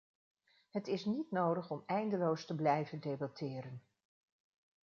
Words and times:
Het 0.69 0.87
is 0.87 1.05
niet 1.05 1.31
nodig 1.31 1.71
om 1.71 1.83
eindeloos 1.85 2.45
te 2.45 2.55
blijven 2.55 2.99
debatteren. 2.99 3.81